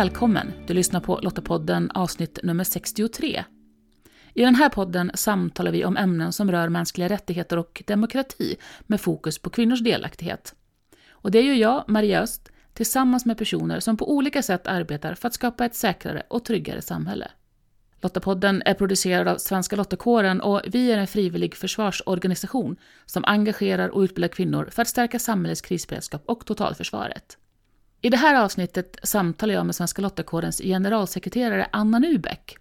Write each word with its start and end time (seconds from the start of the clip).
Välkommen! 0.00 0.52
Du 0.66 0.74
lyssnar 0.74 1.00
på 1.00 1.20
Lottapodden 1.22 1.90
avsnitt 1.90 2.38
nummer 2.42 2.64
63. 2.64 3.44
I 4.34 4.42
den 4.42 4.54
här 4.54 4.68
podden 4.68 5.10
samtalar 5.14 5.72
vi 5.72 5.84
om 5.84 5.96
ämnen 5.96 6.32
som 6.32 6.50
rör 6.50 6.68
mänskliga 6.68 7.08
rättigheter 7.08 7.56
och 7.56 7.82
demokrati 7.86 8.56
med 8.80 9.00
fokus 9.00 9.38
på 9.38 9.50
kvinnors 9.50 9.80
delaktighet. 9.80 10.54
Och 11.10 11.30
det 11.30 11.40
gör 11.40 11.54
jag, 11.54 11.84
Maria 11.88 12.20
Öst, 12.20 12.48
tillsammans 12.74 13.26
med 13.26 13.38
personer 13.38 13.80
som 13.80 13.96
på 13.96 14.12
olika 14.12 14.42
sätt 14.42 14.66
arbetar 14.66 15.14
för 15.14 15.28
att 15.28 15.34
skapa 15.34 15.64
ett 15.64 15.74
säkrare 15.74 16.22
och 16.28 16.44
tryggare 16.44 16.82
samhälle. 16.82 17.30
Lottapodden 18.02 18.62
är 18.66 18.74
producerad 18.74 19.28
av 19.28 19.36
Svenska 19.36 19.76
Lottakåren 19.76 20.40
och 20.40 20.62
vi 20.66 20.92
är 20.92 20.98
en 20.98 21.06
frivillig 21.06 21.56
försvarsorganisation 21.56 22.76
som 23.06 23.24
engagerar 23.24 23.88
och 23.88 24.00
utbildar 24.00 24.28
kvinnor 24.28 24.68
för 24.70 24.82
att 24.82 24.88
stärka 24.88 25.18
samhällets 25.18 25.60
krisberedskap 25.60 26.22
och 26.26 26.46
totalförsvaret. 26.46 27.36
I 28.02 28.10
det 28.10 28.16
här 28.16 28.34
avsnittet 28.34 28.96
samtalar 29.02 29.54
jag 29.54 29.66
med 29.66 29.74
Svenska 29.74 30.02
Lottakårens 30.02 30.58
generalsekreterare 30.58 31.66
Anna 31.70 31.98
Nubeck. 31.98 32.56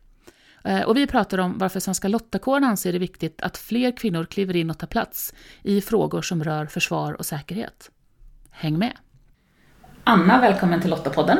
Eh, 0.63 0.81
och 0.81 0.97
vi 0.97 1.07
pratar 1.07 1.37
om 1.37 1.57
varför 1.57 1.79
Svenska 1.79 2.07
Lottakåren 2.07 2.63
anser 2.63 2.93
det 2.93 2.99
viktigt 2.99 3.41
att 3.41 3.57
fler 3.57 3.97
kvinnor 3.97 4.25
kliver 4.25 4.55
in 4.55 4.69
och 4.69 4.77
tar 4.77 4.87
plats 4.87 5.33
i 5.63 5.81
frågor 5.81 6.21
som 6.21 6.43
rör 6.43 6.65
försvar 6.65 7.13
och 7.13 7.25
säkerhet. 7.25 7.91
Häng 8.51 8.77
med! 8.77 8.93
Anna, 10.03 10.41
välkommen 10.41 10.81
till 10.81 10.89
Lottapodden. 10.89 11.37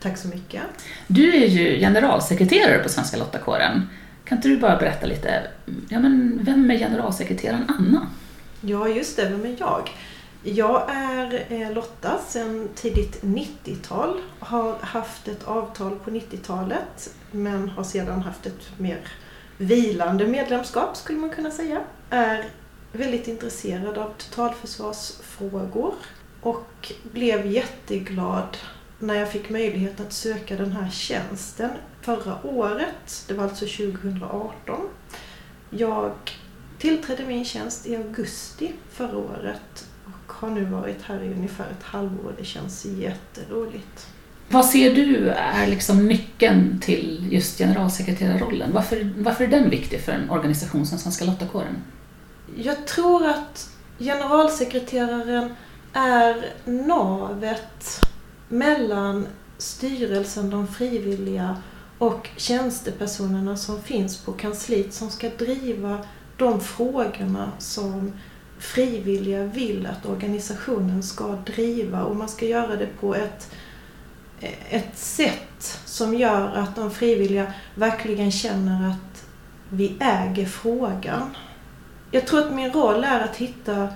Tack 0.00 0.18
så 0.18 0.28
mycket. 0.28 0.62
Du 1.06 1.34
är 1.34 1.46
ju 1.46 1.78
generalsekreterare 1.78 2.78
på 2.78 2.88
Svenska 2.88 3.16
Lottakåren. 3.16 3.88
Kan 4.24 4.38
inte 4.38 4.48
du 4.48 4.56
bara 4.56 4.76
berätta 4.76 5.06
lite, 5.06 5.42
ja 5.88 6.00
men 6.00 6.38
vem 6.42 6.70
är 6.70 6.78
generalsekreteraren 6.78 7.64
Anna? 7.78 8.06
Ja, 8.60 8.88
just 8.88 9.16
det, 9.16 9.28
vem 9.28 9.44
är 9.44 9.56
jag? 9.58 9.90
Jag 10.48 10.90
är 10.90 11.46
eh, 11.48 11.72
Lotta 11.72 12.18
sedan 12.28 12.68
tidigt 12.74 13.22
90-tal. 13.22 14.20
Har 14.38 14.74
haft 14.80 15.28
ett 15.28 15.44
avtal 15.44 15.98
på 16.04 16.10
90-talet 16.10 17.14
men 17.30 17.68
har 17.68 17.84
sedan 17.84 18.22
haft 18.22 18.46
ett 18.46 18.78
mer 18.78 19.08
vilande 19.56 20.26
medlemskap 20.26 20.96
skulle 20.96 21.18
man 21.18 21.30
kunna 21.30 21.50
säga. 21.50 21.80
Är 22.10 22.44
väldigt 22.92 23.28
intresserad 23.28 23.98
av 23.98 24.12
totalförsvarsfrågor 24.18 25.94
och 26.40 26.92
blev 27.02 27.46
jätteglad 27.46 28.56
när 28.98 29.14
jag 29.14 29.32
fick 29.32 29.50
möjlighet 29.50 30.00
att 30.00 30.12
söka 30.12 30.56
den 30.56 30.72
här 30.72 30.90
tjänsten 30.90 31.70
förra 32.02 32.38
året. 32.46 33.24
Det 33.28 33.34
var 33.34 33.44
alltså 33.44 33.66
2018. 33.66 34.88
Jag 35.70 36.12
tillträdde 36.78 37.26
min 37.26 37.44
tjänst 37.44 37.86
i 37.86 37.96
augusti 37.96 38.72
förra 38.90 39.18
året 39.18 39.86
har 40.36 40.50
nu 40.50 40.64
varit 40.64 41.02
här 41.02 41.22
i 41.22 41.32
ungefär 41.32 41.64
ett 41.64 41.82
halvår. 41.82 42.34
Det 42.38 42.44
känns 42.44 42.84
jätteroligt. 42.84 44.06
Vad 44.48 44.64
ser 44.64 44.94
du 44.94 45.28
är 45.28 45.66
liksom 45.66 46.06
nyckeln 46.06 46.80
till 46.80 47.28
just 47.30 47.58
generalsekreterarrollen? 47.58 48.72
Varför, 48.72 49.12
varför 49.16 49.44
är 49.44 49.48
den 49.48 49.70
viktig 49.70 50.00
för 50.00 50.12
en 50.12 50.30
organisation 50.30 50.86
som 50.86 50.98
Svenska 50.98 51.24
Lottakåren? 51.24 51.82
Jag 52.56 52.86
tror 52.86 53.26
att 53.26 53.70
generalsekreteraren 53.98 55.54
är 55.92 56.46
navet 56.64 58.00
mellan 58.48 59.26
styrelsen, 59.58 60.50
de 60.50 60.68
frivilliga 60.68 61.62
och 61.98 62.28
tjänstepersonerna 62.36 63.56
som 63.56 63.82
finns 63.82 64.16
på 64.16 64.32
kansliet 64.32 64.94
som 64.94 65.10
ska 65.10 65.28
driva 65.28 65.98
de 66.36 66.60
frågorna 66.60 67.52
som 67.58 68.12
frivilliga 68.58 69.44
vill 69.44 69.86
att 69.86 70.06
organisationen 70.06 71.02
ska 71.02 71.36
driva 71.46 72.04
och 72.04 72.16
man 72.16 72.28
ska 72.28 72.46
göra 72.46 72.76
det 72.76 72.88
på 73.00 73.14
ett, 73.14 73.50
ett 74.70 74.98
sätt 74.98 75.80
som 75.84 76.14
gör 76.14 76.54
att 76.54 76.76
de 76.76 76.90
frivilliga 76.90 77.52
verkligen 77.74 78.30
känner 78.30 78.90
att 78.90 79.26
vi 79.68 79.96
äger 80.00 80.46
frågan. 80.46 81.36
Jag 82.10 82.26
tror 82.26 82.40
att 82.40 82.54
min 82.54 82.72
roll 82.72 83.04
är 83.04 83.20
att 83.20 83.36
hitta 83.36 83.88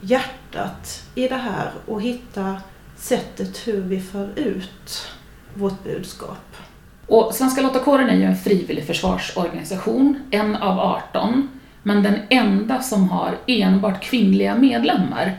hjärtat 0.00 1.02
i 1.14 1.28
det 1.28 1.34
här 1.34 1.70
och 1.86 2.02
hitta 2.02 2.56
sättet 2.96 3.68
hur 3.68 3.80
vi 3.80 4.00
för 4.00 4.38
ut 4.38 5.06
vårt 5.54 5.84
budskap. 5.84 6.56
Och 7.06 7.34
Svenska 7.34 7.62
Lottakåren 7.62 8.08
är 8.08 8.16
ju 8.16 8.24
en 8.24 8.36
frivillig 8.36 8.84
försvarsorganisation, 8.84 10.22
en 10.30 10.56
av 10.56 10.78
18 10.78 11.59
men 11.82 12.02
den 12.02 12.18
enda 12.30 12.82
som 12.82 13.08
har 13.08 13.38
enbart 13.46 14.02
kvinnliga 14.02 14.54
medlemmar. 14.54 15.38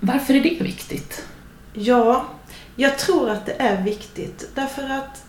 Varför 0.00 0.34
är 0.34 0.40
det 0.40 0.62
viktigt? 0.62 1.26
Ja, 1.72 2.24
jag 2.76 2.98
tror 2.98 3.30
att 3.30 3.46
det 3.46 3.56
är 3.58 3.82
viktigt 3.82 4.50
därför 4.54 4.82
att 4.82 5.24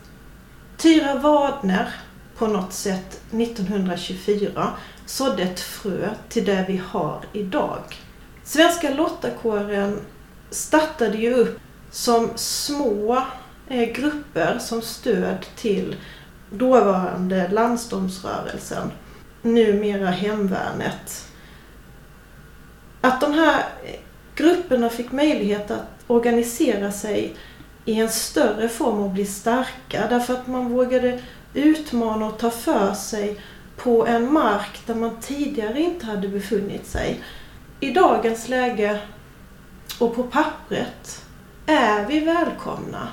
Tyra 0.77 1.16
Wadner 1.16 1.89
på 2.38 2.47
något 2.47 2.73
sätt 2.73 3.21
1924 3.31 4.69
sådde 5.05 5.43
ett 5.43 5.59
frö 5.59 6.09
till 6.29 6.45
det 6.45 6.66
vi 6.67 6.81
har 6.87 7.19
idag. 7.33 7.79
Svenska 8.43 8.89
Lottakåren 8.89 9.99
startade 10.49 11.17
ju 11.17 11.33
upp 11.33 11.59
som 11.91 12.29
små 12.35 13.23
eh, 13.67 13.89
grupper 13.93 14.59
som 14.59 14.81
stöd 14.81 15.45
till 15.55 15.95
dåvarande 16.49 17.47
Landsdomsrörelsen 17.47 18.91
numera 19.45 20.09
hemvärnet. 20.09 21.28
Att 23.01 23.22
de 23.22 23.33
här 23.33 23.66
grupperna 24.35 24.89
fick 24.89 25.11
möjlighet 25.11 25.72
att 25.72 26.03
organisera 26.07 26.91
sig 26.91 27.35
i 27.85 28.00
en 28.00 28.09
större 28.09 28.69
form 28.69 29.00
och 29.00 29.09
bli 29.09 29.25
starka 29.25 30.07
därför 30.09 30.34
att 30.34 30.47
man 30.47 30.69
vågade 30.69 31.22
utmana 31.53 32.25
och 32.25 32.38
ta 32.38 32.50
för 32.50 32.94
sig 32.94 33.41
på 33.78 34.07
en 34.07 34.34
mark 34.34 34.81
där 34.85 34.95
man 34.95 35.19
tidigare 35.22 35.81
inte 35.81 36.05
hade 36.05 36.28
befunnit 36.28 36.88
sig. 36.88 37.22
I 37.79 37.91
dagens 37.91 38.50
läge 38.50 39.00
och 40.00 40.16
på 40.16 40.23
pappret 40.23 41.25
är 41.66 42.05
vi 42.05 42.19
välkomna. 42.19 43.07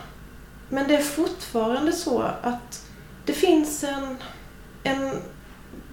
Men 0.68 0.88
det 0.88 0.96
är 0.96 1.02
fortfarande 1.02 1.92
så 1.92 2.22
att 2.42 2.86
det 3.26 3.32
finns 3.32 3.84
en, 3.84 4.16
en 4.82 5.22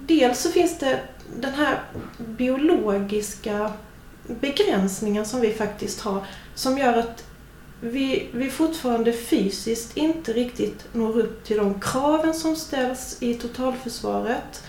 dels 0.10 0.40
så 0.40 0.52
finns 0.52 0.80
det 0.80 1.00
den 1.42 1.54
här 1.54 1.82
biologiska 2.18 3.74
begränsningen 4.28 5.26
som 5.26 5.42
vi 5.42 5.54
faktiskt 5.54 6.02
har 6.02 6.26
som 6.56 6.78
gör 6.78 6.98
att 6.98 7.24
vi, 7.82 8.28
vi 8.34 8.50
fortfarande 8.50 9.14
fysiskt 9.14 9.98
inte 9.98 10.34
riktigt 10.34 10.86
når 10.94 11.20
upp 11.20 11.44
till 11.44 11.58
de 11.58 11.80
kraven 11.82 12.34
som 12.34 12.56
ställs 12.56 13.18
i 13.20 13.34
totalförsvaret. 13.34 14.64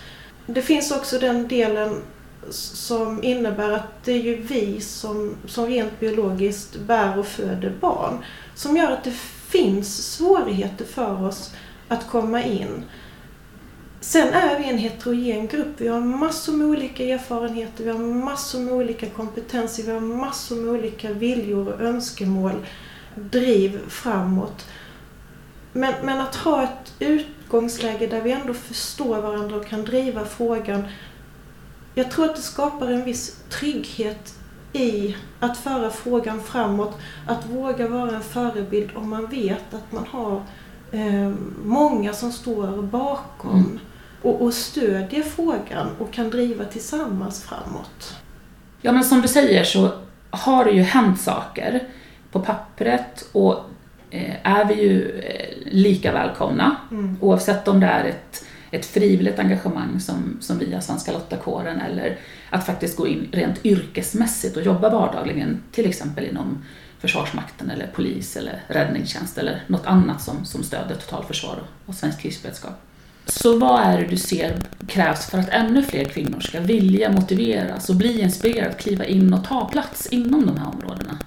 Det 0.45 0.61
finns 0.61 0.91
också 0.91 1.19
den 1.19 1.47
delen 1.47 2.01
som 2.49 3.23
innebär 3.23 3.71
att 3.71 4.03
det 4.03 4.11
är 4.11 4.21
ju 4.21 4.35
vi 4.35 4.81
som, 4.81 5.35
som 5.47 5.65
rent 5.65 5.99
biologiskt 5.99 6.75
bär 6.75 7.19
och 7.19 7.27
föder 7.27 7.73
barn 7.79 8.25
som 8.55 8.77
gör 8.77 8.91
att 8.91 9.03
det 9.03 9.15
finns 9.49 10.13
svårigheter 10.13 10.85
för 10.85 11.25
oss 11.25 11.53
att 11.87 12.09
komma 12.09 12.43
in. 12.43 12.83
Sen 14.03 14.33
är 14.33 14.59
vi 14.59 14.69
en 14.69 14.77
heterogen 14.77 15.47
grupp. 15.47 15.67
Vi 15.77 15.87
har 15.87 15.99
massor 15.99 16.53
med 16.53 16.67
olika 16.67 17.03
erfarenheter, 17.03 17.83
vi 17.83 17.89
har 17.89 17.99
massor 17.99 18.59
med 18.59 18.73
olika 18.73 19.09
kompetenser, 19.09 19.83
vi 19.83 19.91
har 19.91 19.99
massor 19.99 20.55
med 20.55 20.69
olika 20.69 21.13
viljor 21.13 21.67
och 21.67 21.81
önskemål, 21.81 22.65
driv 23.15 23.89
framåt. 23.89 24.67
Men, 25.73 25.93
men 26.03 26.19
att 26.19 26.35
ha 26.35 26.63
ett 26.63 26.93
utgångsläge 26.99 28.07
där 28.07 28.21
vi 28.21 28.31
ändå 28.31 28.53
förstår 28.53 29.21
varandra 29.21 29.55
och 29.55 29.67
kan 29.67 29.85
driva 29.85 30.25
frågan. 30.25 30.83
Jag 31.95 32.11
tror 32.11 32.25
att 32.25 32.35
det 32.35 32.41
skapar 32.41 32.87
en 32.87 33.05
viss 33.05 33.43
trygghet 33.49 34.35
i 34.73 35.15
att 35.39 35.57
föra 35.57 35.89
frågan 35.89 36.43
framåt. 36.43 36.97
Att 37.27 37.45
våga 37.49 37.87
vara 37.87 38.15
en 38.15 38.23
förebild 38.23 38.89
om 38.95 39.09
man 39.09 39.27
vet 39.27 39.73
att 39.73 39.91
man 39.91 40.05
har 40.05 40.43
eh, 40.91 41.33
många 41.63 42.13
som 42.13 42.31
står 42.31 42.81
bakom. 42.81 43.59
Mm 43.59 43.79
och, 44.21 44.41
och 44.41 44.53
stödjer 44.53 45.23
frågan 45.23 45.95
och 45.99 46.13
kan 46.13 46.29
driva 46.29 46.65
tillsammans 46.65 47.43
framåt. 47.43 48.15
Ja, 48.81 48.91
men 48.91 49.03
som 49.03 49.21
du 49.21 49.27
säger 49.27 49.63
så 49.63 49.89
har 50.29 50.65
det 50.65 50.71
ju 50.71 50.81
hänt 50.81 51.21
saker 51.21 51.83
på 52.31 52.39
pappret 52.39 53.29
och 53.31 53.59
eh, 54.09 54.35
är 54.43 54.65
vi 54.65 54.73
ju 54.73 55.19
eh, 55.19 55.71
lika 55.71 56.11
välkomna 56.11 56.75
mm. 56.91 57.17
oavsett 57.21 57.67
om 57.67 57.79
det 57.79 57.85
är 57.85 58.05
ett, 58.05 58.45
ett 58.71 58.85
frivilligt 58.85 59.39
engagemang 59.39 59.99
som, 59.99 60.37
som 60.41 60.59
via 60.59 60.81
Svenska 60.81 61.11
Lottakåren 61.11 61.81
eller 61.81 62.17
att 62.49 62.65
faktiskt 62.65 62.97
gå 62.97 63.07
in 63.07 63.29
rent 63.31 63.65
yrkesmässigt 63.65 64.57
och 64.57 64.63
jobba 64.63 64.89
vardagligen 64.89 65.63
till 65.71 65.89
exempel 65.89 66.25
inom 66.25 66.63
Försvarsmakten 66.99 67.71
eller 67.71 67.87
polis 67.87 68.37
eller 68.37 68.63
räddningstjänst 68.67 69.37
eller 69.37 69.63
något 69.67 69.85
annat 69.85 70.21
som, 70.21 70.45
som 70.45 70.63
stöder 70.63 70.95
totalförsvar 70.95 71.55
och, 71.55 71.89
och 71.89 71.95
svensk 71.95 72.19
krisberedskap. 72.19 72.90
Så 73.25 73.57
vad 73.57 73.81
är 73.81 73.97
det 73.97 74.07
du 74.07 74.17
ser 74.17 74.61
krävs 74.87 75.25
för 75.25 75.37
att 75.37 75.49
ännu 75.49 75.83
fler 75.83 76.05
kvinnor 76.05 76.39
ska 76.39 76.59
vilja 76.59 77.11
motiveras 77.11 77.89
och 77.89 77.95
bli 77.95 78.21
inspirerade 78.21 78.69
att 78.69 78.81
kliva 78.81 79.05
in 79.05 79.33
och 79.33 79.43
ta 79.43 79.65
plats 79.65 80.07
inom 80.07 80.45
de 80.45 80.57
här 80.57 80.67
områdena? 80.67 81.17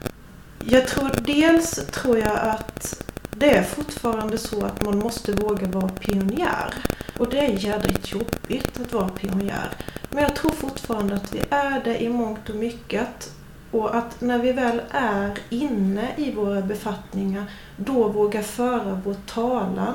Jag 0.65 0.87
tror 0.87 1.11
dels 1.27 1.87
tror 1.87 2.19
jag 2.19 2.39
att 2.39 3.03
det 3.31 3.57
är 3.57 3.63
fortfarande 3.63 4.39
så 4.39 4.65
att 4.65 4.85
man 4.85 4.99
måste 4.99 5.33
våga 5.33 5.67
vara 5.67 5.89
pionjär. 5.89 6.75
Och 7.19 7.31
det 7.31 7.39
är 7.39 7.59
jädrigt 7.59 8.13
jobbigt 8.13 8.81
att 8.81 8.93
vara 8.93 9.09
pionjär. 9.09 9.71
Men 10.11 10.23
jag 10.23 10.37
tror 10.37 10.51
fortfarande 10.51 11.15
att 11.15 11.35
vi 11.35 11.41
är 11.51 11.85
det 11.85 12.03
i 12.03 12.09
mångt 12.09 12.51
och 12.51 12.57
mycket. 12.57 13.33
Och 13.71 13.97
att 13.97 14.21
när 14.21 14.39
vi 14.39 14.53
väl 14.53 14.81
är 14.91 15.39
inne 15.51 16.09
i 16.17 16.33
våra 16.33 16.63
befattningar, 16.63 17.45
då 17.77 18.09
våga 18.09 18.43
föra 18.43 19.01
vår 19.05 19.17
talan 19.27 19.95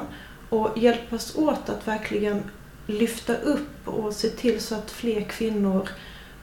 och 0.49 0.77
hjälpas 0.77 1.35
åt 1.35 1.69
att 1.69 1.87
verkligen 1.87 2.43
lyfta 2.87 3.35
upp 3.35 3.87
och 3.87 4.13
se 4.13 4.29
till 4.29 4.59
så 4.59 4.75
att 4.75 4.91
fler 4.91 5.21
kvinnor 5.21 5.89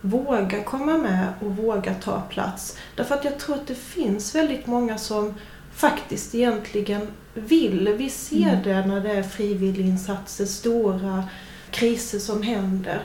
vågar 0.01 0.65
komma 0.65 0.99
med 0.99 1.33
och 1.41 1.57
vågar 1.57 1.95
ta 1.95 2.21
plats. 2.21 2.79
Därför 2.97 3.15
att 3.15 3.25
jag 3.25 3.39
tror 3.39 3.55
att 3.55 3.67
det 3.67 3.75
finns 3.75 4.35
väldigt 4.35 4.67
många 4.67 4.99
som 4.99 5.35
faktiskt 5.73 6.35
egentligen 6.35 7.07
vill. 7.35 7.95
Vi 7.99 8.11
ser 8.11 8.49
mm. 8.49 8.63
det 8.63 8.87
när 8.87 9.01
det 9.01 9.13
är 9.13 9.23
frivilliginsatser, 9.23 10.45
stora 10.45 11.25
kriser 11.71 12.19
som 12.19 12.43
händer. 12.43 13.03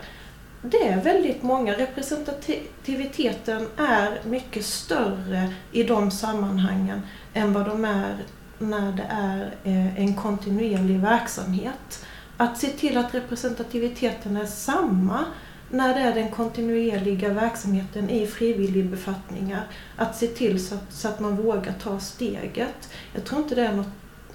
Det 0.62 0.88
är 0.88 1.02
väldigt 1.02 1.44
många. 1.44 1.78
Representativiteten 1.78 3.68
är 3.78 4.20
mycket 4.26 4.66
större 4.66 5.54
i 5.72 5.84
de 5.84 6.12
sammanhangen 6.12 7.02
än 7.34 7.54
vad 7.54 7.66
de 7.66 7.86
är 7.86 8.18
när 8.62 8.92
det 8.92 9.06
är 9.10 9.56
eh, 9.64 10.00
en 10.00 10.16
kontinuerlig 10.16 11.00
verksamhet. 11.00 12.06
Att 12.38 12.58
se 12.58 12.68
till 12.68 12.98
att 12.98 13.16
representativiteten 13.16 14.38
är 14.38 14.46
samma 14.46 15.26
när 15.70 15.94
det 15.96 16.00
är 16.00 16.16
den 16.16 16.32
kontinuerliga 16.32 17.34
verksamheten 17.34 18.10
i 18.10 18.28
frivilligbefattningar, 18.28 19.68
att 19.96 20.18
se 20.18 20.28
till 20.28 20.66
så 20.66 20.76
att, 20.76 20.94
så 20.94 21.08
att 21.08 21.20
man 21.20 21.36
vågar 21.36 21.74
ta 21.84 22.00
steget. 22.00 22.90
Jag 23.14 23.26
tror 23.26 23.42
inte 23.42 23.56
det 23.56 23.66
är 23.66 23.74
något, 23.74 23.88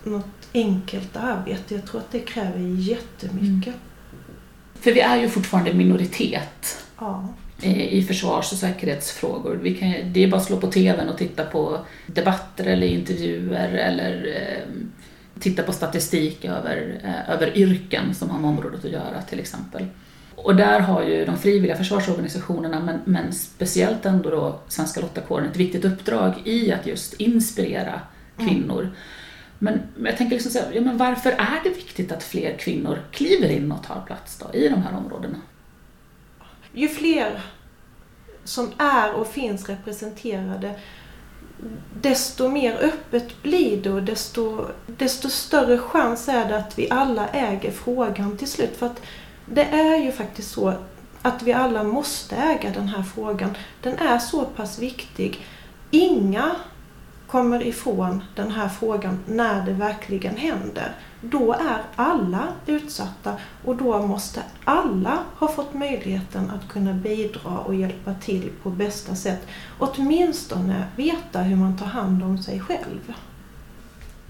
något 0.05 0.49
enkelt 0.55 1.17
arbete. 1.17 1.75
Jag 1.75 1.87
tror 1.87 2.01
att 2.01 2.13
det 2.13 2.21
kräver 2.21 2.59
jättemycket. 2.59 3.67
Mm. 3.67 3.81
För 4.75 4.93
vi 4.93 5.01
är 5.01 5.17
ju 5.17 5.29
fortfarande 5.29 5.75
minoritet 5.75 6.87
ja. 6.99 7.29
I, 7.63 8.03
försvars 8.03 8.53
och 8.53 8.59
säkerhetsfrågor. 8.59 9.59
Vi 9.63 9.75
kan, 9.75 9.95
det 10.13 10.25
är 10.25 10.29
bara 10.29 10.41
att 10.41 10.47
slå 10.47 10.57
på 10.57 10.67
TVn 10.67 11.09
och 11.09 11.19
titta 11.19 11.45
på 11.45 11.79
debatter 12.07 12.65
eller 12.65 12.87
intervjuer 12.87 13.69
eller 13.69 14.27
eh, 14.27 14.75
titta 15.41 15.63
på 15.63 15.73
statistik 15.73 16.45
över, 16.45 17.01
eh, 17.05 17.35
över 17.35 17.59
yrken 17.59 18.15
som 18.15 18.31
har 18.31 18.39
med 18.39 18.51
området 18.51 18.85
att 18.85 18.91
göra 18.91 19.23
till 19.29 19.41
exempel. 19.41 19.87
Och 20.35 20.57
där 20.57 20.81
har 20.81 21.03
ju 21.03 21.25
de 21.25 21.39
frivilliga 21.39 21.77
försvarsorganisationerna, 21.77 22.81
men, 22.81 23.01
men 23.05 23.33
speciellt 23.33 24.07
ändå 24.07 24.31
då 24.31 24.61
Svenska 24.69 25.01
Lottakåren, 25.01 25.51
ett 25.51 25.57
viktigt 25.57 25.85
uppdrag 25.85 26.35
i 26.45 26.73
att 26.73 26.87
just 26.87 27.15
inspirera 27.15 28.01
mm. 28.39 28.49
kvinnor. 28.49 28.81
Mm. 28.81 28.93
Men 29.59 29.81
jag 30.05 30.17
tänker 30.17 30.35
liksom 30.35 30.53
så 30.53 30.59
här, 30.59 30.73
ja, 30.75 30.81
men 30.81 30.97
varför 30.97 31.31
är 31.31 31.61
det 31.65 31.71
viktigt 31.71 32.13
att 32.13 32.23
fler 32.23 32.57
kvinnor 32.59 32.99
kliver 33.11 33.49
in 33.49 33.73
och 33.73 33.83
tar 33.83 34.03
plats 34.07 34.39
då, 34.39 34.59
i 34.59 34.69
de 34.69 34.83
här 34.83 34.97
områdena? 34.97 35.37
Ju 36.77 36.89
fler 36.89 37.41
som 38.45 38.73
är 38.79 39.13
och 39.13 39.27
finns 39.27 39.69
representerade, 39.69 40.81
desto 42.01 42.49
mer 42.49 42.79
öppet 42.81 43.43
blir 43.43 43.83
det 43.83 43.91
och 43.91 44.03
desto, 44.03 44.65
desto 44.87 45.29
större 45.29 45.79
chans 45.79 46.29
är 46.29 46.49
det 46.49 46.57
att 46.57 46.79
vi 46.79 46.91
alla 46.91 47.29
äger 47.29 47.71
frågan 47.71 48.37
till 48.37 48.49
slut. 48.51 48.77
För 48.77 48.87
att 48.87 49.03
det 49.47 49.65
är 49.65 49.97
ju 49.97 50.13
faktiskt 50.13 50.51
så 50.51 50.75
att 51.23 51.43
vi 51.43 51.53
alla 51.53 51.85
måste 51.85 52.37
äga 52.37 52.71
den 52.71 52.89
här 52.89 53.03
frågan. 53.03 53.57
Den 53.83 53.99
är 53.99 54.19
så 54.19 54.45
pass 54.45 54.79
viktig. 54.79 55.47
Inga 55.91 56.51
kommer 57.27 57.67
ifrån 57.67 58.25
den 58.35 58.51
här 58.51 58.69
frågan 58.69 59.19
när 59.27 59.67
det 59.67 59.73
verkligen 59.73 60.37
händer. 60.37 60.93
Då 61.21 61.53
är 61.53 61.83
alla 61.97 62.49
utsatta 62.67 63.37
och 63.65 63.77
då 63.77 64.03
måste 64.03 64.43
alla 64.65 65.19
ha 65.35 65.49
fått 65.49 65.75
möjligheten 65.75 66.51
att 66.51 66.69
kunna 66.69 66.93
bidra 66.93 67.59
och 67.59 67.75
hjälpa 67.75 68.15
till 68.15 68.51
på 68.63 68.71
bästa 68.71 69.15
sätt. 69.15 69.47
Åtminstone 69.79 70.85
veta 70.97 71.43
hur 71.43 71.57
man 71.57 71.79
tar 71.79 71.87
hand 71.87 72.23
om 72.23 72.39
sig 72.39 72.61
själv. 72.61 73.15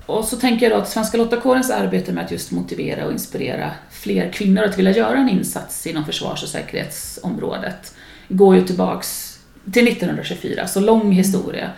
Och 0.07 0.25
så 0.25 0.37
tänker 0.37 0.71
jag 0.71 0.79
då 0.79 0.83
att 0.83 0.89
Svenska 0.89 1.17
Lottakårens 1.17 1.71
arbete 1.71 2.13
med 2.13 2.25
att 2.25 2.31
just 2.31 2.53
motivera 2.53 3.07
och 3.07 3.13
inspirera 3.13 3.71
fler 3.91 4.33
kvinnor 4.33 4.63
att 4.65 4.79
vilja 4.79 4.97
göra 4.97 5.19
en 5.19 5.29
insats 5.29 5.87
inom 5.87 6.05
försvars 6.05 6.43
och 6.43 6.49
säkerhetsområdet 6.49 7.95
går 8.29 8.57
ju 8.57 8.63
tillbaks 8.67 9.39
till 9.73 9.89
1924, 9.89 10.67
så 10.67 10.81
lång 10.81 11.13
historia. 11.13 11.71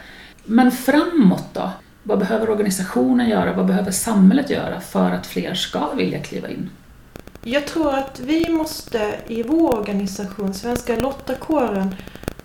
Men 0.48 0.72
framåt 0.72 1.44
då? 1.52 1.70
Vad 2.02 2.18
behöver 2.18 2.50
organisationen 2.50 3.28
göra? 3.28 3.52
Vad 3.52 3.66
behöver 3.66 3.90
samhället 3.90 4.50
göra 4.50 4.80
för 4.80 5.10
att 5.10 5.26
fler 5.26 5.54
ska 5.54 5.92
vilja 5.94 6.22
kliva 6.22 6.48
in? 6.48 6.70
Jag 7.42 7.66
tror 7.66 7.94
att 7.94 8.20
vi 8.20 8.48
måste 8.48 9.14
i 9.26 9.42
vår 9.42 9.78
organisation, 9.78 10.54
Svenska 10.54 10.96
Lottakåren, 10.96 11.94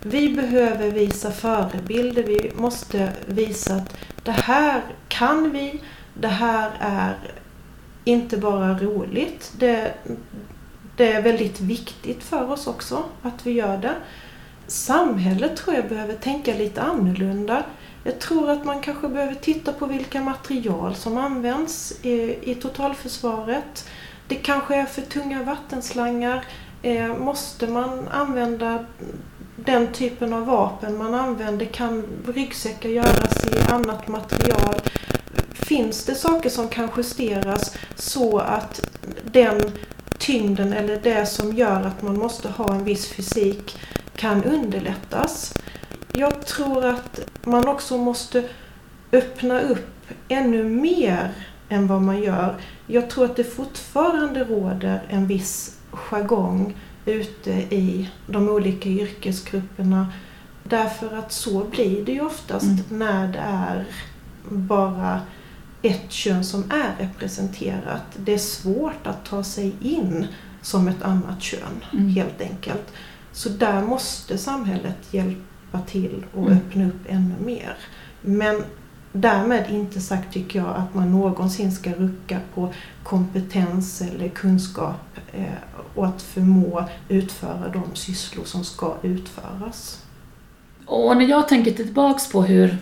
vi 0.06 0.30
behöver 0.30 0.92
visa 0.92 1.32
förebilder. 1.32 2.24
Vi 2.24 2.52
måste 2.56 3.10
visa 3.26 3.76
att 3.76 3.98
det 4.24 4.32
här 4.32 4.82
kan 5.08 5.52
vi. 5.52 5.82
Det 6.14 6.28
här 6.28 6.72
är 6.80 7.18
inte 8.04 8.38
bara 8.38 8.80
roligt. 8.80 9.54
Det, 9.60 9.94
det 10.98 11.12
är 11.12 11.22
väldigt 11.22 11.62
viktigt 11.62 12.24
för 12.24 12.52
oss 12.52 12.68
också 12.68 13.04
att 13.22 13.46
vi 13.46 13.52
gör 13.52 13.78
det. 13.78 13.94
Samhället 14.68 15.56
tror 15.56 15.76
jag 15.76 15.90
behöver 15.90 16.16
tänka 16.16 16.54
lite 16.54 16.82
annorlunda. 16.82 17.64
Jag 18.04 18.20
tror 18.20 18.50
att 18.50 18.66
man 18.66 18.82
kanske 18.82 19.08
behöver 19.08 19.36
titta 19.36 19.74
på 19.74 19.86
vilka 19.86 20.22
material 20.22 20.96
som 20.96 21.18
används 21.18 21.94
i, 22.02 22.52
i 22.52 22.56
totalförsvaret. 22.56 23.90
Det 24.28 24.36
kanske 24.36 24.76
är 24.76 24.86
för 24.86 25.02
tunga 25.02 25.44
vattenslangar. 25.44 26.46
Eh, 26.82 27.18
måste 27.18 27.68
man 27.68 28.08
använda 28.08 28.86
den 29.56 29.88
typen 29.94 30.34
av 30.34 30.46
vapen 30.46 30.98
man 30.98 31.14
använder? 31.14 31.66
Kan 31.66 32.06
ryggsäckar 32.28 32.90
göras 32.90 33.46
i 33.46 33.72
annat 33.72 34.08
material? 34.08 34.76
Finns 35.54 36.06
det 36.06 36.16
saker 36.16 36.50
som 36.50 36.68
kan 36.68 36.90
justeras 36.98 37.76
så 37.96 38.40
att 38.40 38.90
den 39.24 39.72
tyngden 40.18 40.74
eller 40.74 41.00
det 41.00 41.25
som 41.25 41.54
gör 41.54 41.82
att 41.82 42.01
man 42.01 42.18
måste 42.18 42.50
ha 42.50 42.74
en 42.74 42.84
viss 42.84 43.08
fysik 43.08 43.77
kan 44.16 44.44
underlättas? 44.44 45.54
Jag 46.15 46.46
tror 46.46 46.86
att 46.86 47.20
man 47.43 47.67
också 47.67 47.98
måste 47.98 48.50
öppna 49.12 49.62
upp 49.62 50.08
ännu 50.27 50.63
mer 50.63 51.32
än 51.70 51.88
vad 51.88 52.01
man 52.01 52.24
gör. 52.24 52.55
Jag 52.88 53.10
tror 53.10 53.25
att 53.25 53.36
det 53.36 53.43
fortfarande 53.43 54.43
råder 54.43 55.03
en 55.10 55.27
viss 55.27 55.77
jargong 55.91 56.77
ute 57.05 57.51
i 57.51 58.10
de 58.27 58.50
olika 58.50 58.89
yrkesgrupperna. 58.89 60.08
Därför 60.63 61.17
att 61.17 61.32
så 61.32 61.63
blir 61.63 62.05
det 62.05 62.12
ju 62.12 62.22
oftast 62.22 62.65
mm. 62.65 63.00
när 63.00 63.27
det 63.27 63.39
är 63.39 63.86
bara 64.50 65.22
ett 65.82 66.12
kön 66.12 66.43
som 66.43 66.72
är 66.72 67.03
representerat. 67.03 68.03
Det 68.17 68.34
är 68.34 68.38
svårt 68.38 69.08
att 69.08 69.25
ta 69.25 69.43
sig 69.43 69.74
in 69.82 70.27
som 70.62 70.88
ett 70.88 71.03
annat 71.03 71.41
kön 71.41 71.84
mm. 71.93 72.10
helt 72.10 72.41
enkelt. 72.41 72.93
Så 73.32 73.50
där 73.50 73.82
måste 73.82 74.38
samhället 74.38 74.98
hjälpa 75.12 75.52
till 75.82 76.25
och 76.34 76.48
mm. 76.48 76.58
öppna 76.58 76.88
upp 76.88 77.01
ännu 77.08 77.36
mer. 77.46 77.75
Men 78.22 78.63
därmed 79.12 79.65
inte 79.70 80.01
sagt 80.01 80.34
tycker 80.34 80.60
jag 80.60 80.75
att 80.75 80.94
man 80.94 81.12
någonsin 81.12 81.72
ska 81.72 81.92
rucka 81.92 82.39
på 82.53 82.74
kompetens 83.03 84.01
eller 84.01 84.30
kunskap 84.30 85.20
eh, 85.34 85.44
och 85.96 86.06
att 86.06 86.22
förmå 86.22 86.84
utföra 87.10 87.70
de 87.74 87.84
sysslor 87.94 88.44
som 88.46 88.63
ska 88.63 88.96
utföras. 89.01 90.03
Och 90.86 91.18
när 91.18 91.27
jag 91.27 91.48
tänker 91.48 91.72
tillbaks 91.72 92.32
på 92.32 92.42
hur, 92.42 92.77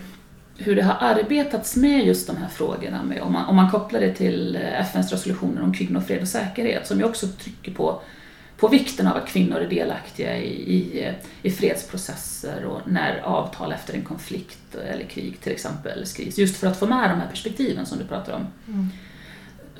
hur 0.56 0.76
det 0.76 0.82
har 0.82 0.96
arbetats 1.00 1.76
med 1.76 2.06
just 2.06 2.26
de 2.26 2.36
här 2.36 2.48
frågorna, 2.48 3.02
med, 3.02 3.22
om, 3.22 3.32
man, 3.32 3.44
om 3.44 3.56
man 3.56 3.70
kopplar 3.70 4.00
det 4.00 4.14
till 4.14 4.56
FNs 4.56 5.12
resolutioner 5.12 5.62
om 5.62 5.74
kvinnor, 5.74 6.00
fred 6.00 6.22
och 6.22 6.28
säkerhet, 6.28 6.86
som 6.86 6.98
ju 6.98 7.04
också 7.04 7.26
trycker 7.26 7.74
på, 7.74 8.00
på 8.62 8.68
vikten 8.68 9.06
av 9.06 9.16
att 9.16 9.28
kvinnor 9.28 9.58
är 9.58 9.68
delaktiga 9.68 10.36
i, 10.36 10.74
i, 10.74 11.12
i 11.42 11.50
fredsprocesser 11.50 12.64
och 12.64 12.80
när 12.84 13.20
avtal 13.24 13.72
efter 13.72 13.94
en 13.94 14.02
konflikt 14.02 14.74
eller 14.74 15.04
krig 15.04 15.40
till 15.40 15.52
exempel 15.52 16.06
skrivs, 16.06 16.38
just 16.38 16.56
för 16.56 16.66
att 16.66 16.78
få 16.78 16.86
med 16.86 17.10
de 17.10 17.20
här 17.20 17.28
perspektiven 17.28 17.86
som 17.86 17.98
du 17.98 18.04
pratar 18.04 18.32
om. 18.32 18.46
Mm 18.68 18.90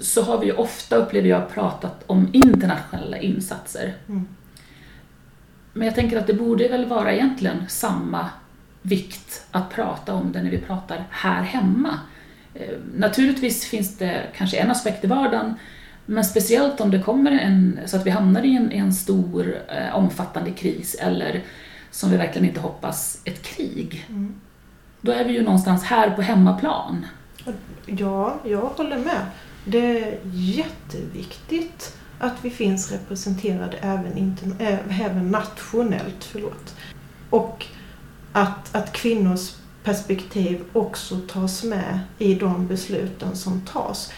så 0.03 0.23
har 0.23 0.39
vi 0.39 0.47
ju 0.47 0.53
ofta, 0.53 0.97
upplever 0.97 1.29
jag, 1.29 1.51
pratat 1.51 2.05
om 2.07 2.29
internationella 2.33 3.19
insatser. 3.19 3.95
Mm. 4.09 4.29
Men 5.73 5.87
jag 5.87 5.95
tänker 5.95 6.19
att 6.19 6.27
det 6.27 6.35
borde 6.35 6.69
väl 6.69 6.85
vara 6.85 7.13
egentligen 7.13 7.65
samma 7.69 8.31
vikt 8.83 9.47
att 9.51 9.71
prata 9.71 10.15
om 10.15 10.33
det 10.33 10.43
när 10.43 10.51
vi 10.51 10.59
pratar 10.59 11.05
här 11.11 11.43
hemma. 11.43 11.99
Eh, 12.55 12.79
naturligtvis 12.95 13.65
finns 13.65 13.99
det 13.99 14.23
kanske 14.37 14.57
en 14.57 14.71
aspekt 14.71 15.05
i 15.05 15.07
vardagen, 15.07 15.55
men 16.13 16.25
speciellt 16.25 16.81
om 16.81 16.91
det 16.91 16.99
kommer 16.99 17.31
en, 17.31 17.81
så 17.87 17.97
att 17.97 18.07
vi 18.07 18.11
hamnar 18.11 18.43
i 18.43 18.57
en, 18.57 18.73
en 18.73 18.95
stor 18.95 19.57
eh, 19.69 19.97
omfattande 19.97 20.51
kris 20.51 20.95
eller 20.95 21.43
som 21.91 22.11
vi 22.11 22.17
verkligen 22.17 22.49
inte 22.49 22.61
hoppas, 22.61 23.21
ett 23.25 23.43
krig. 23.43 24.07
Mm. 24.09 24.35
Då 25.01 25.13
är 25.13 25.25
vi 25.25 25.33
ju 25.33 25.43
någonstans 25.43 25.85
här 25.85 26.11
på 26.11 26.23
hemmaplan. 26.23 27.07
Ja, 27.87 28.41
jag 28.45 28.61
håller 28.61 28.99
med. 28.99 29.27
Det 29.65 29.99
är 29.99 30.19
jätteviktigt 30.33 31.97
att 32.19 32.35
vi 32.43 32.51
finns 32.51 32.93
representerade 32.93 33.77
även, 33.77 34.19
interna- 34.19 34.61
äh, 34.61 35.01
även 35.01 35.31
nationellt. 35.31 36.25
Förlåt. 36.25 36.77
Och 37.31 37.67
att, 38.33 38.75
att 38.75 38.93
kvinnors 38.93 39.53
perspektiv 39.85 40.65
också 40.73 41.19
tas 41.29 41.65
med 41.65 42.01
i 42.19 42.35
de 42.35 42.67
besluten 42.67 43.37
som 43.37 43.61
tas. 43.61 44.13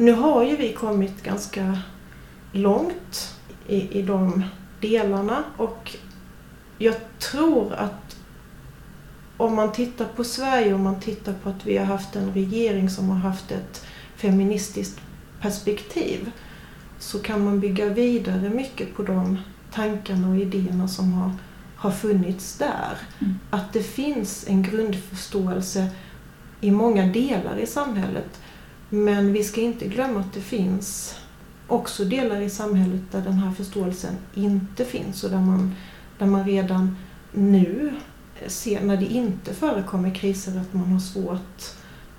Nu 0.00 0.12
har 0.12 0.44
ju 0.44 0.56
vi 0.56 0.72
kommit 0.72 1.22
ganska 1.22 1.78
långt 2.52 3.36
i, 3.66 3.98
i 3.98 4.02
de 4.02 4.44
delarna 4.80 5.44
och 5.56 5.96
jag 6.78 6.94
tror 7.18 7.72
att 7.72 8.16
om 9.36 9.54
man 9.54 9.72
tittar 9.72 10.04
på 10.04 10.24
Sverige, 10.24 10.74
om 10.74 10.82
man 10.82 11.00
tittar 11.00 11.32
på 11.32 11.48
att 11.48 11.66
vi 11.66 11.76
har 11.76 11.84
haft 11.84 12.16
en 12.16 12.32
regering 12.32 12.90
som 12.90 13.08
har 13.08 13.16
haft 13.16 13.50
ett 13.50 13.86
feministiskt 14.16 15.00
perspektiv 15.40 16.30
så 16.98 17.18
kan 17.18 17.44
man 17.44 17.60
bygga 17.60 17.86
vidare 17.86 18.50
mycket 18.50 18.94
på 18.94 19.02
de 19.02 19.38
tankarna 19.72 20.28
och 20.28 20.36
idéerna 20.36 20.88
som 20.88 21.12
har, 21.12 21.32
har 21.76 21.90
funnits 21.90 22.58
där. 22.58 22.98
Mm. 23.18 23.38
Att 23.50 23.72
det 23.72 23.82
finns 23.82 24.48
en 24.48 24.62
grundförståelse 24.62 25.88
i 26.60 26.70
många 26.70 27.06
delar 27.06 27.56
i 27.56 27.66
samhället. 27.66 28.40
Men 28.90 29.32
vi 29.32 29.44
ska 29.44 29.60
inte 29.60 29.88
glömma 29.88 30.20
att 30.20 30.32
det 30.32 30.40
finns 30.40 31.14
också 31.66 32.04
delar 32.04 32.40
i 32.40 32.50
samhället 32.50 33.02
där 33.10 33.22
den 33.22 33.32
här 33.32 33.52
förståelsen 33.52 34.14
inte 34.34 34.84
finns 34.84 35.24
och 35.24 35.30
där 35.30 35.40
man, 35.40 35.74
där 36.18 36.26
man 36.26 36.44
redan 36.44 36.96
nu 37.32 37.92
ser 38.46 38.82
när 38.82 38.96
det 38.96 39.04
inte 39.06 39.54
förekommer 39.54 40.14
kriser 40.14 40.60
att 40.60 40.74
man 40.74 40.92
har 40.92 41.00
svårt 41.00 41.62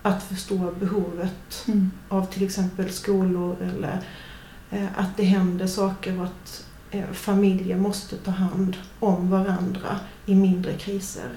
att 0.01 0.23
förstå 0.23 0.71
behovet 0.79 1.65
mm. 1.67 1.91
av 2.09 2.25
till 2.25 2.43
exempel 2.43 2.89
skolor 2.89 3.55
eller 3.61 4.03
eh, 4.71 4.88
att 4.95 5.17
det 5.17 5.23
händer 5.23 5.67
saker 5.67 6.19
och 6.19 6.25
att 6.25 6.65
eh, 6.91 7.11
familjer 7.11 7.77
måste 7.77 8.17
ta 8.17 8.31
hand 8.31 8.77
om 8.99 9.29
varandra 9.29 9.99
i 10.25 10.35
mindre 10.35 10.73
kriser. 10.73 11.29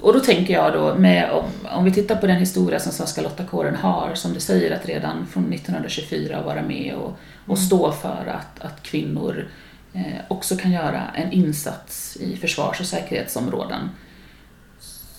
Och 0.00 0.12
då 0.12 0.20
tänker 0.20 0.54
jag 0.54 0.72
då, 0.72 0.94
med, 0.94 1.30
om, 1.30 1.44
om 1.70 1.84
vi 1.84 1.92
tittar 1.92 2.16
på 2.16 2.26
den 2.26 2.36
historia 2.36 2.80
som 2.80 2.92
Svenska 2.92 3.22
Lottakåren 3.22 3.76
har, 3.76 4.14
som 4.14 4.34
du 4.34 4.40
säger 4.40 4.76
att 4.76 4.86
redan 4.86 5.26
från 5.26 5.52
1924 5.52 6.42
vara 6.42 6.62
med 6.62 6.94
och, 6.94 7.18
och 7.46 7.56
mm. 7.56 7.66
stå 7.66 7.92
för 7.92 8.26
att, 8.26 8.60
att 8.64 8.82
kvinnor 8.82 9.48
eh, 9.92 10.20
också 10.28 10.56
kan 10.56 10.72
göra 10.72 11.02
en 11.14 11.32
insats 11.32 12.16
i 12.16 12.36
försvars 12.36 12.80
och 12.80 12.86
säkerhetsområden. 12.86 13.90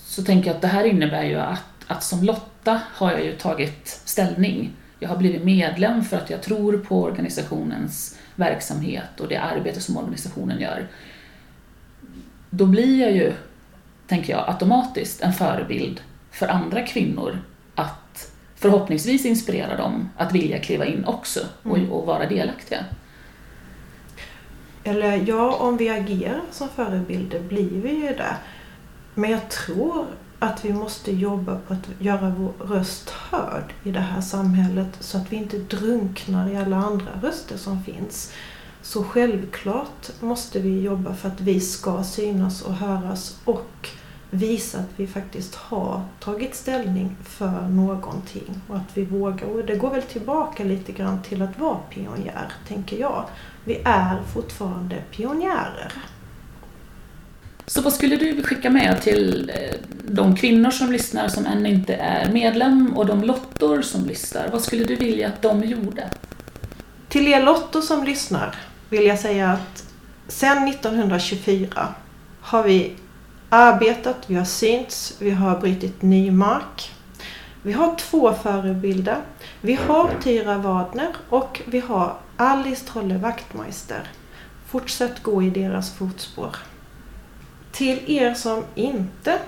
Så 0.05 0.23
tänker 0.23 0.47
jag 0.49 0.55
att 0.55 0.61
det 0.61 0.67
här 0.67 0.83
innebär 0.83 1.23
ju 1.23 1.39
att, 1.39 1.63
att 1.87 2.03
som 2.03 2.23
Lotta 2.23 2.81
har 2.93 3.11
jag 3.11 3.25
ju 3.25 3.35
tagit 3.35 4.01
ställning. 4.05 4.71
Jag 4.99 5.09
har 5.09 5.17
blivit 5.17 5.43
medlem 5.43 6.03
för 6.03 6.17
att 6.17 6.29
jag 6.29 6.41
tror 6.41 6.77
på 6.77 7.03
organisationens 7.03 8.17
verksamhet 8.35 9.19
och 9.19 9.27
det 9.27 9.37
arbete 9.37 9.81
som 9.81 9.97
organisationen 9.97 10.59
gör. 10.59 10.87
Då 12.49 12.65
blir 12.65 13.01
jag 13.01 13.11
ju 13.11 13.33
tänker 14.07 14.33
jag, 14.33 14.49
automatiskt 14.49 15.21
en 15.21 15.33
förebild 15.33 16.01
för 16.31 16.47
andra 16.47 16.81
kvinnor 16.81 17.39
att 17.75 18.31
förhoppningsvis 18.55 19.25
inspirera 19.25 19.77
dem 19.77 20.09
att 20.17 20.31
vilja 20.31 20.59
kliva 20.59 20.85
in 20.85 21.05
också 21.05 21.39
och, 21.63 21.77
mm. 21.77 21.91
och 21.91 22.05
vara 22.05 22.25
delaktiga. 22.25 22.85
Eller 24.83 25.23
ja, 25.27 25.55
om 25.55 25.77
vi 25.77 25.89
agerar 25.89 26.41
som 26.51 26.69
förebilder 26.69 27.39
blir 27.39 27.81
vi 27.81 27.89
ju 27.89 28.07
det. 28.07 28.35
Men 29.13 29.31
jag 29.31 29.49
tror 29.49 30.05
att 30.39 30.65
vi 30.65 30.73
måste 30.73 31.11
jobba 31.11 31.59
på 31.67 31.73
att 31.73 31.89
göra 31.99 32.29
vår 32.37 32.65
röst 32.65 33.09
hörd 33.09 33.73
i 33.83 33.91
det 33.91 33.99
här 33.99 34.21
samhället 34.21 34.97
så 34.99 35.17
att 35.17 35.31
vi 35.31 35.35
inte 35.35 35.57
drunknar 35.57 36.49
i 36.49 36.57
alla 36.57 36.77
andra 36.77 37.11
röster 37.21 37.57
som 37.57 37.83
finns. 37.83 38.33
Så 38.85 39.03
självklart 39.03 40.21
måste 40.21 40.59
vi 40.59 40.81
jobba 40.81 41.13
för 41.13 41.27
att 41.27 41.41
vi 41.41 41.59
ska 41.59 42.03
synas 42.03 42.61
och 42.61 42.73
höras 42.73 43.37
och 43.45 43.89
visa 44.29 44.79
att 44.79 44.89
vi 44.95 45.07
faktiskt 45.07 45.55
har 45.55 46.01
tagit 46.19 46.55
ställning 46.55 47.15
för 47.23 47.67
någonting 47.69 48.61
och 48.67 48.75
att 48.75 48.97
vi 48.97 49.05
vågar. 49.05 49.47
Och 49.47 49.65
det 49.65 49.75
går 49.75 49.89
väl 49.89 50.01
tillbaka 50.01 50.63
lite 50.63 50.91
grann 50.91 51.21
till 51.21 51.41
att 51.41 51.59
vara 51.59 51.77
pionjär, 51.89 52.53
tänker 52.67 52.97
jag. 52.97 53.25
Vi 53.63 53.81
är 53.85 54.21
fortfarande 54.33 54.95
pionjärer. 55.11 55.93
Så 57.65 57.81
vad 57.81 57.93
skulle 57.93 58.15
du 58.15 58.43
skicka 58.43 58.69
med 58.69 59.01
till 59.01 59.51
eh, 59.55 59.75
de 60.07 60.35
kvinnor 60.35 60.71
som 60.71 60.91
lyssnar 60.91 61.27
som 61.27 61.45
ännu 61.45 61.69
inte 61.69 61.95
är 61.95 62.31
medlem 62.31 62.97
och 62.97 63.05
de 63.05 63.23
lottor 63.23 63.81
som 63.81 64.05
lyssnar? 64.05 64.49
Vad 64.51 64.61
skulle 64.61 64.83
du 64.83 64.95
vilja 64.95 65.27
att 65.27 65.41
de 65.41 65.63
gjorde? 65.63 66.09
Till 67.09 67.27
er 67.27 67.43
lottor 67.43 67.81
som 67.81 68.03
lyssnar 68.03 68.55
vill 68.89 69.05
jag 69.05 69.19
säga 69.19 69.51
att 69.51 69.83
sedan 70.27 70.67
1924 70.67 71.87
har 72.41 72.63
vi 72.63 72.95
arbetat, 73.49 74.15
vi 74.27 74.35
har 74.35 74.45
synts, 74.45 75.15
vi 75.19 75.31
har 75.31 75.59
brutit 75.59 76.01
ny 76.01 76.31
mark. 76.31 76.91
Vi 77.61 77.73
har 77.73 77.95
två 77.95 78.33
förebilder. 78.33 79.17
Vi 79.61 79.73
har 79.73 80.11
Tyra 80.23 80.57
Wadner 80.57 81.15
och 81.29 81.61
vi 81.65 81.79
har 81.79 82.17
Alice 82.37 82.85
Trolle 82.85 83.17
Wachtmeister. 83.17 84.07
Fortsätt 84.67 85.23
gå 85.23 85.43
i 85.43 85.49
deras 85.49 85.93
fotspår. 85.93 86.55
Till 87.71 87.99
er 88.07 88.33
som 88.33 88.63
inte 88.75 89.39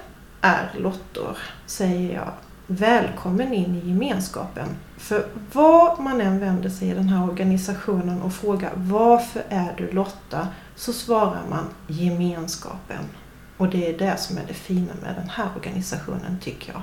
är 0.42 0.72
lottor 0.78 1.38
säger 1.66 2.14
jag 2.14 2.32
välkommen 2.68 3.54
in 3.54 3.76
i 3.76 3.90
gemenskapen. 3.90 4.68
För 4.98 5.28
var 5.54 6.02
man 6.02 6.22
än 6.22 6.40
vänder 6.40 6.70
sig 6.70 6.90
i 6.90 6.94
den 6.94 7.10
här 7.10 7.30
organisationen 7.30 8.22
och 8.22 8.34
frågar 8.34 8.72
varför 8.76 9.44
är 9.50 9.76
du 9.78 9.92
Lotta? 9.92 10.48
Så 10.76 10.94
svarar 10.94 11.44
man 11.50 11.66
gemenskapen. 11.88 13.04
Och 13.58 13.70
det 13.70 13.90
är 13.90 13.98
det 13.98 14.18
som 14.18 14.38
är 14.38 14.44
det 14.48 14.54
fina 14.54 14.94
med 15.02 15.16
den 15.16 15.30
här 15.30 15.50
organisationen, 15.56 16.40
tycker 16.42 16.74
jag. 16.74 16.82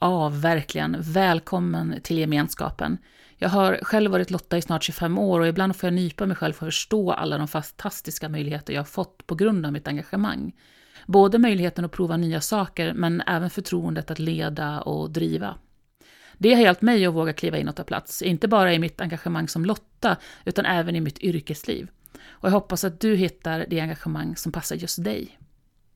Ja, 0.00 0.28
verkligen. 0.28 0.96
Välkommen 1.00 1.94
till 2.02 2.18
gemenskapen. 2.18 2.98
Jag 3.36 3.48
har 3.48 3.78
själv 3.82 4.10
varit 4.10 4.30
Lotta 4.30 4.58
i 4.58 4.62
snart 4.62 4.82
25 4.82 5.18
år 5.18 5.40
och 5.40 5.48
ibland 5.48 5.76
får 5.76 5.86
jag 5.86 5.94
nypa 5.94 6.26
mig 6.26 6.36
själv 6.36 6.52
för 6.52 6.66
att 6.66 6.74
förstå 6.74 7.12
alla 7.12 7.38
de 7.38 7.48
fantastiska 7.48 8.28
möjligheter 8.28 8.72
jag 8.72 8.80
har 8.80 8.86
fått 8.86 9.26
på 9.26 9.34
grund 9.34 9.66
av 9.66 9.72
mitt 9.72 9.88
engagemang. 9.88 10.52
Både 11.06 11.38
möjligheten 11.38 11.84
att 11.84 11.92
prova 11.92 12.16
nya 12.16 12.40
saker, 12.40 12.92
men 12.94 13.22
även 13.26 13.50
förtroendet 13.50 14.10
att 14.10 14.18
leda 14.18 14.80
och 14.80 15.10
driva. 15.10 15.54
Det 16.38 16.54
har 16.54 16.60
hjälpt 16.60 16.82
mig 16.82 17.06
att 17.06 17.14
våga 17.14 17.32
kliva 17.32 17.58
in 17.58 17.68
och 17.68 17.76
ta 17.76 17.84
plats, 17.84 18.22
inte 18.22 18.48
bara 18.48 18.74
i 18.74 18.78
mitt 18.78 19.00
engagemang 19.00 19.48
som 19.48 19.64
Lotta, 19.64 20.16
utan 20.44 20.66
även 20.66 20.96
i 20.96 21.00
mitt 21.00 21.18
yrkesliv. 21.18 21.90
Och 22.28 22.48
jag 22.48 22.52
hoppas 22.52 22.84
att 22.84 23.00
du 23.00 23.16
hittar 23.16 23.66
det 23.70 23.80
engagemang 23.80 24.36
som 24.36 24.52
passar 24.52 24.76
just 24.76 25.04
dig. 25.04 25.38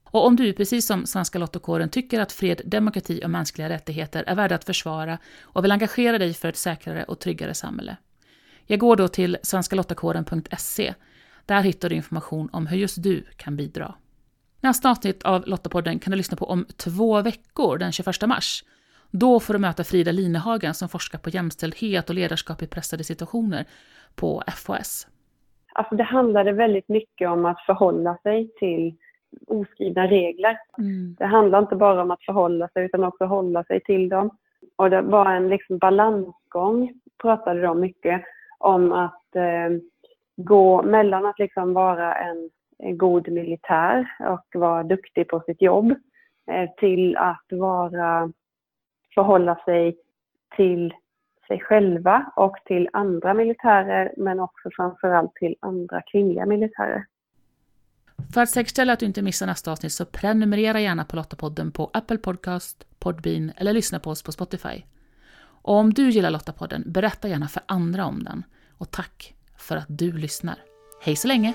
Och 0.04 0.26
om 0.26 0.36
du, 0.36 0.52
precis 0.52 0.86
som 0.86 1.06
Svenska 1.06 1.38
Lottokåren, 1.38 1.88
tycker 1.88 2.20
att 2.20 2.32
fred, 2.32 2.62
demokrati 2.64 3.20
och 3.24 3.30
mänskliga 3.30 3.68
rättigheter 3.68 4.24
är 4.26 4.34
värda 4.34 4.54
att 4.54 4.64
försvara 4.64 5.18
och 5.42 5.64
vill 5.64 5.72
engagera 5.72 6.18
dig 6.18 6.34
för 6.34 6.48
ett 6.48 6.56
säkrare 6.56 7.04
och 7.04 7.20
tryggare 7.20 7.54
samhälle. 7.54 7.96
Jag 8.66 8.78
går 8.78 8.96
då 8.96 9.08
till 9.08 9.38
svenskalottakåren.se. 9.42 10.94
Där 11.46 11.62
hittar 11.62 11.88
du 11.88 11.96
information 11.96 12.48
om 12.52 12.66
hur 12.66 12.76
just 12.76 13.02
du 13.02 13.24
kan 13.36 13.56
bidra. 13.56 13.94
Nästa 14.64 14.90
avsnitt 14.90 15.22
av 15.22 15.46
Lottapodden 15.46 15.98
kan 15.98 16.10
du 16.10 16.16
lyssna 16.16 16.36
på 16.36 16.44
om 16.44 16.64
två 16.84 17.22
veckor, 17.22 17.78
den 17.78 17.92
21 17.92 18.06
mars. 18.26 18.64
Då 19.10 19.40
får 19.40 19.54
du 19.54 19.60
möta 19.60 19.84
Frida 19.84 20.12
Linehagen 20.12 20.74
som 20.74 20.88
forskar 20.88 21.18
på 21.18 21.30
jämställdhet 21.30 22.08
och 22.08 22.14
ledarskap 22.14 22.62
i 22.62 22.66
pressade 22.66 23.04
situationer 23.04 23.64
på 24.14 24.42
FHS. 24.46 25.06
Alltså 25.74 25.94
det 25.94 26.02
handlade 26.02 26.52
väldigt 26.52 26.88
mycket 26.88 27.28
om 27.28 27.46
att 27.46 27.66
förhålla 27.66 28.18
sig 28.22 28.50
till 28.58 28.94
oskrivna 29.46 30.06
regler. 30.06 30.58
Mm. 30.78 31.14
Det 31.18 31.26
handlar 31.26 31.58
inte 31.58 31.76
bara 31.76 32.02
om 32.02 32.10
att 32.10 32.24
förhålla 32.24 32.68
sig 32.68 32.84
utan 32.84 33.04
också 33.04 33.24
hålla 33.24 33.64
sig 33.64 33.80
till 33.80 34.08
dem. 34.08 34.30
Och 34.76 34.90
det 34.90 35.02
var 35.02 35.30
en 35.30 35.48
liksom 35.48 35.78
balansgång, 35.78 36.92
pratade 37.22 37.62
de 37.62 37.80
mycket 37.80 38.22
om 38.58 38.92
att 38.92 39.36
eh, 39.36 39.78
gå 40.36 40.82
mellan 40.82 41.26
att 41.26 41.38
liksom 41.38 41.74
vara 41.74 42.14
en, 42.14 42.36
en, 42.36 42.50
Eh, 42.78 42.92
god 42.92 43.28
militär 43.28 44.06
och 44.20 44.60
vara 44.60 44.82
duktig 44.82 45.28
på 45.28 45.40
sitt 45.46 45.62
jobb 45.62 45.90
eh, 46.50 46.70
till 46.76 47.16
att 47.16 47.46
vara, 47.50 48.32
förhålla 49.14 49.60
sig 49.64 49.96
till 50.56 50.94
sig 51.48 51.60
själva 51.60 52.32
och 52.36 52.56
till 52.64 52.88
andra 52.92 53.34
militärer 53.34 54.12
men 54.16 54.40
också 54.40 54.70
framförallt 54.76 55.34
till 55.34 55.56
andra 55.60 56.02
kvinnliga 56.02 56.46
militärer. 56.46 57.04
För 58.34 58.42
att 58.42 58.50
säkerställa 58.50 58.92
att 58.92 59.00
du 59.00 59.06
inte 59.06 59.22
missar 59.22 59.46
nästa 59.46 59.72
avsnitt 59.72 59.92
så 59.92 60.04
prenumerera 60.04 60.80
gärna 60.80 61.04
på 61.04 61.16
Lottapodden 61.16 61.72
på 61.72 61.90
Apple 61.92 62.18
Podcast, 62.18 62.86
Podbean 62.98 63.52
eller 63.56 63.72
lyssna 63.72 63.98
på 63.98 64.10
oss 64.10 64.22
på 64.22 64.32
Spotify. 64.32 64.82
Och 65.62 65.74
om 65.74 65.94
du 65.94 66.10
gillar 66.10 66.30
Lottapodden, 66.30 66.82
berätta 66.86 67.28
gärna 67.28 67.48
för 67.48 67.62
andra 67.66 68.06
om 68.06 68.24
den. 68.24 68.42
Och 68.78 68.90
tack 68.90 69.34
för 69.58 69.76
att 69.76 69.86
du 69.88 70.12
lyssnar. 70.12 70.56
Hej 71.04 71.16
så 71.16 71.28
länge! 71.28 71.54